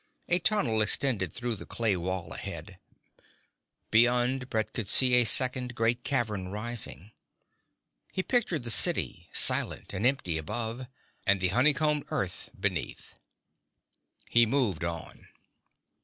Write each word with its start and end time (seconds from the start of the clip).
A 0.29 0.39
tunnel 0.39 0.81
extended 0.81 1.31
through 1.31 1.53
the 1.55 1.67
clay 1.67 1.95
wall 1.95 2.33
ahead; 2.33 2.79
beyond, 3.91 4.49
Brett 4.49 4.73
could 4.73 4.87
see 4.87 5.13
a 5.13 5.25
second 5.27 5.75
great 5.75 6.03
cavern 6.03 6.47
rising. 6.47 7.11
He 8.11 8.23
pictured 8.23 8.63
the 8.63 8.71
city, 8.71 9.29
silent 9.31 9.93
and 9.93 10.07
empty 10.07 10.39
above, 10.39 10.87
and 11.27 11.39
the 11.39 11.49
honey 11.49 11.75
combed 11.75 12.05
earth 12.09 12.49
beneath. 12.59 13.13
He 14.27 14.47
moved 14.47 14.83
on. 14.83 15.27